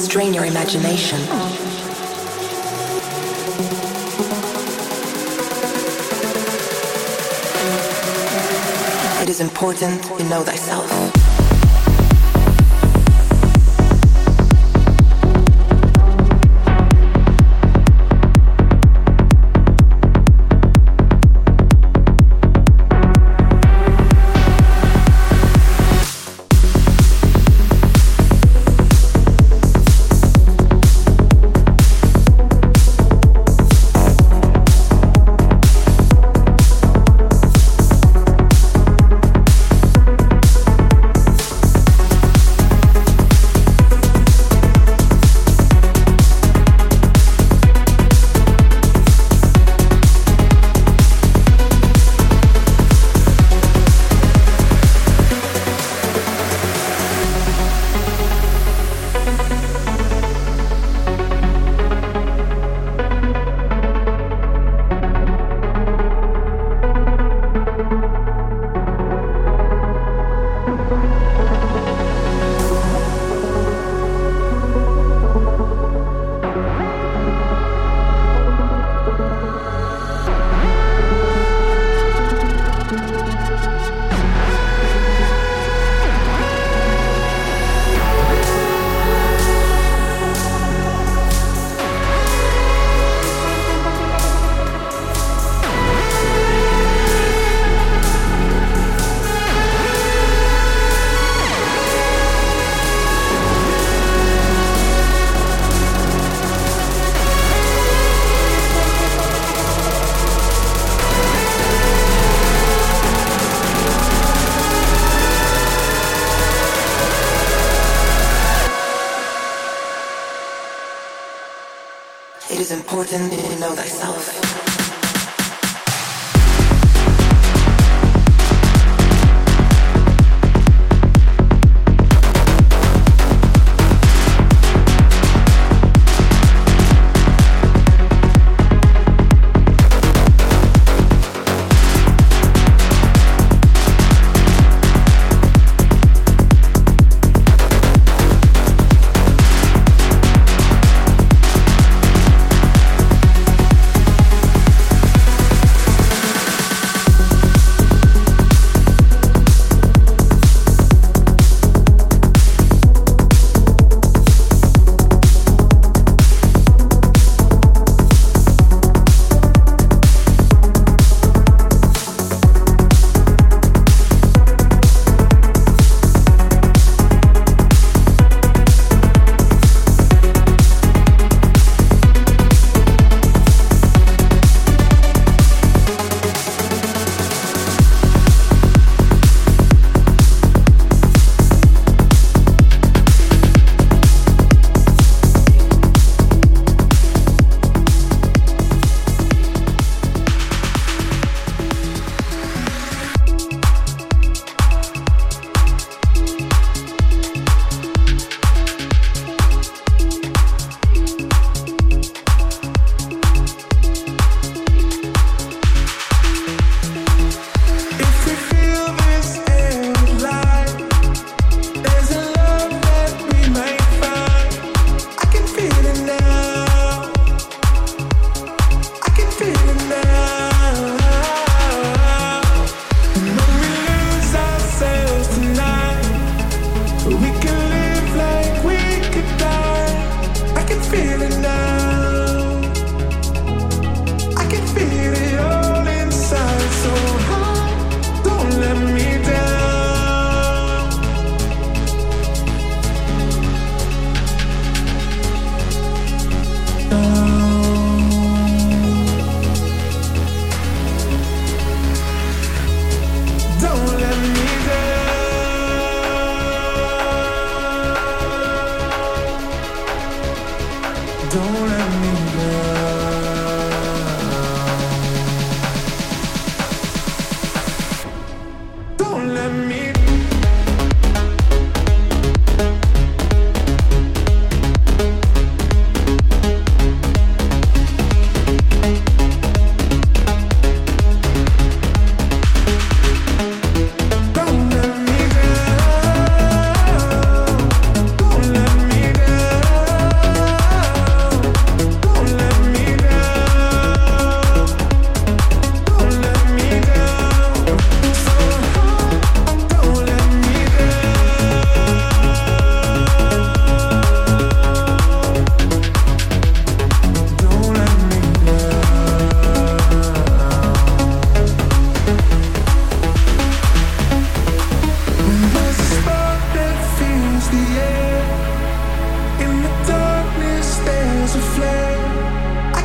strain 0.00 0.32
your 0.32 0.46
imagination. 0.46 1.20
It 9.20 9.28
is 9.28 9.40
important 9.40 10.02
to 10.04 10.24
know 10.24 10.42
thyself. 10.42 11.09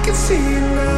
can 0.05 0.13
see 0.13 0.35
you 0.35 0.59
now. 0.59 0.94